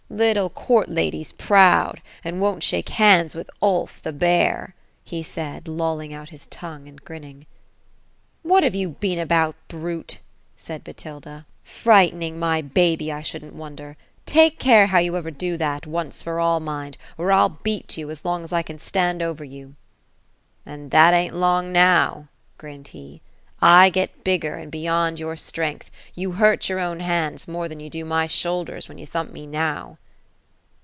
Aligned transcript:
"^ 0.11 0.13
Little 0.17 0.49
court 0.49 0.89
lady's 0.89 1.31
proud; 1.31 2.01
and 2.21 2.41
won't 2.41 2.63
shake 2.63 2.89
hands 2.89 3.33
with 3.33 3.49
tJIf, 3.61 4.01
the 4.01 4.11
bear;" 4.11 4.75
he 5.05 5.23
said, 5.23 5.69
lolling 5.69 6.13
out 6.13 6.29
his 6.29 6.47
tongue, 6.47 6.85
and 6.89 7.01
grinning. 7.01 7.45
'* 7.95 8.43
What 8.43 8.63
have 8.63 8.75
you 8.75 8.89
been 8.89 9.19
about, 9.19 9.55
brute?" 9.69 10.17
said 10.57 10.83
Botilda. 10.83 11.45
Frightening 11.63 12.41
198 12.41 12.41
OPHELIA; 12.41 12.41
my 12.41 12.73
baby. 12.73 13.09
I 13.13 13.21
shouldn't 13.21 13.55
wonder. 13.55 13.95
Take 14.25 14.59
care 14.59 14.89
bow 14.89 14.97
you 14.97 15.15
ever 15.15 15.31
do 15.31 15.57
thai, 15.57 15.79
once 15.85 16.21
for 16.21 16.41
all, 16.41 16.59
mind; 16.59 16.97
or 17.17 17.31
I'll 17.31 17.47
beat 17.63 17.97
you, 17.97 18.11
as 18.11 18.25
long 18.25 18.43
as 18.43 18.51
I 18.51 18.63
can 18.63 18.79
stand 18.79 19.21
over 19.21 19.45
you.*'" 19.45 19.75
And 20.65 20.91
that 20.91 21.13
an't 21.13 21.35
long, 21.35 21.71
now;" 21.71 22.27
grinned 22.57 22.89
he.'• 22.89 23.21
1 23.85 23.91
get 23.91 24.23
bigger, 24.23 24.55
and 24.55 24.71
beyond 24.71 25.19
your 25.19 25.37
strength; 25.37 25.91
you 26.15 26.33
hurt 26.33 26.67
your 26.67 26.79
own 26.79 26.99
hands, 26.99 27.47
more 27.47 27.67
than 27.69 27.79
you 27.79 27.91
do 27.91 28.03
my 28.03 28.25
shoul 28.25 28.63
ders, 28.65 28.89
when 28.89 28.97
you 28.97 29.05
thump 29.05 29.31
me 29.31 29.45
now." 29.45 29.97